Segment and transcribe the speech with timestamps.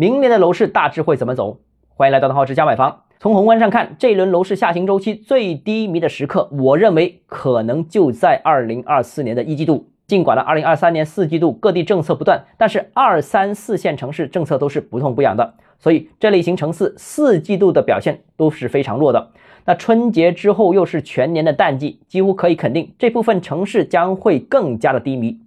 [0.00, 1.58] 明年的楼市大致会怎么走？
[1.88, 3.00] 欢迎来到邓浩之家买房。
[3.18, 9.88] 从宏观上看，这一轮楼市下行周期最低迷的时刻，我认为可能就在二零二四年的一季度。
[10.06, 19.30] 尽管呢，二零二三年四季度各地政策不断，但是二三四线城市政策都是不痛不痒的，所以这类型城市四季度的表现都是非常弱的。
[19.64, 25.40] 那春节之后又是全年的淡季，几乎可以肯定，这部分城市将会更加的低迷。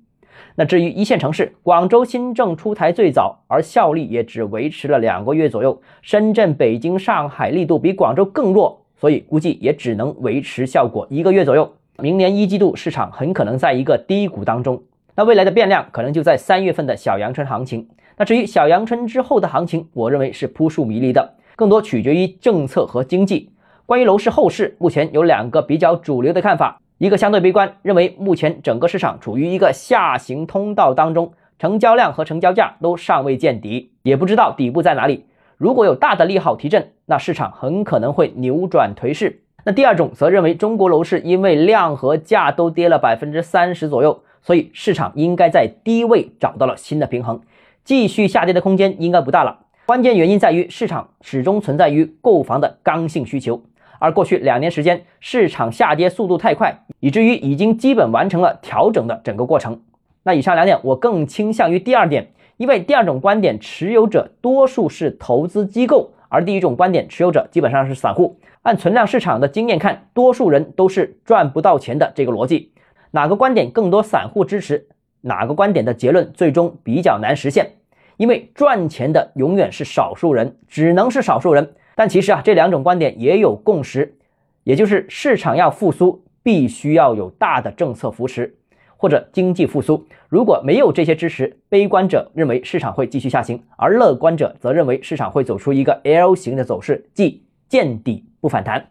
[0.56, 5.82] 那至于一线城市，广州新政出台最早，而效力也只维持了两个月左右。
[6.02, 11.74] 深圳、北京、上海力度比广州更弱，所以估计也只能维持效果一个月左右。
[12.00, 14.82] 明年一季度市场很可能在一个低谷当中。
[15.16, 17.88] 那未来的变量可能就在三月份的小阳春行情。
[18.18, 23.50] 那至于小阳春之后的行情，我认为是扑朔迷离的，更多取决于政策和经济。
[23.86, 26.80] 关于楼市后市，目前有两个比较主流的看法。
[27.02, 35.26] 一个相对悲观，认为目前整个市场处于一个下行通道当中，成交量和成交价都尚未见底，也不知道底部在哪里。
[35.58, 39.42] 如果有大的利好提振，那市场很可能会扭转颓势。
[39.64, 47.42] 那第二种则认为，中国楼市因为量和价都跌了百分之三十左右，所以市场应该在低位找到了新的平衡，
[47.84, 49.62] 继续下跌的空间应该不大了。
[49.88, 53.64] 关键原因在于市场始终存在于购房的刚性需求。
[54.02, 59.80] 而过去两年时间，市场下跌速度太快，以至于已经基本完成了调整的整个过程。
[60.24, 68.40] 那以上两点，我更倾向于第二点，因为第二种观点持有者多数是投资机构，而第一种观点持有者基本上是散户。
[68.64, 72.72] 按存量市场的经验看，多数人都是赚不到钱的这个逻辑。
[73.12, 74.88] 哪个观点更多散户支持，
[75.22, 77.74] 哪个观点的结论最终比较难实现，
[78.18, 81.76] 因为赚钱的永远是少数人，只能是少数人。
[81.96, 84.16] 但其实啊，这两种观点也有共识，
[84.64, 88.56] 也就是市场要复苏，必须要有大的政策扶持
[88.98, 90.06] 或者经济复苏。
[90.30, 98.90] 如果没有这些支持，悲观者认为市场会继续下行，而乐观者则认为市场会走出一个 L 型的走势，即见底不反弹。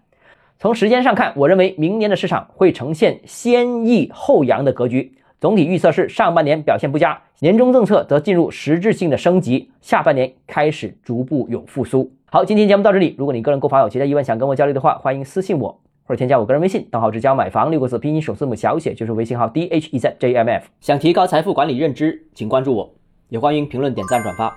[0.59, 5.15] 从时间上看，我认为明年的市场会呈现先抑后扬的格局。
[5.41, 12.13] 总体预测是上半年表现不佳，年终政策则进入实质性的升级，下半年开始逐步有复苏。
[12.27, 13.15] 好，今天节目到这里。
[13.17, 20.67] 如果你个人购房有其他疑问想跟我交流的话，欢迎私信我或者添加我个人微信，账号只交买房六个字拼音首字母小写就是微信号 d h e z j m f。
[20.83, 22.93] 想提高财富管理认知，请关注我，
[23.31, 24.55] 也欢迎评论点赞转发。